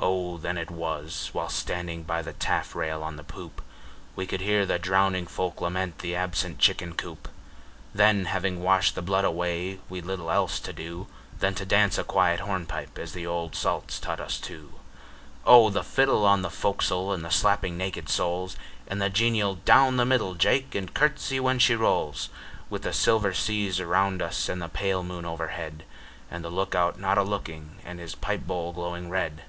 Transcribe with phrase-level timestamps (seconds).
[0.00, 0.36] O!
[0.38, 3.60] then it was (while standing by the taffrail on the poop)
[4.14, 7.28] We could hear the drowning folk lament the absent chicken coop;
[7.92, 11.08] Then, having washed the blood away, we'd little else to do
[11.40, 14.74] Than to dance a quiet hornpipe as the old salts taught us to.
[15.44, 15.68] O!
[15.68, 18.56] the fiddle on the fo'c's'le, and the slapping naked soles,
[18.86, 22.36] And the genial' Down the middle Jake, and curtsey when she rolls!' A BALLAD OF
[22.36, 25.82] JOHN SILVER 73 With the silver seas around us and the pale moon overhead,
[26.30, 29.42] And .the look out not a looking and his pipe bowl glowing red.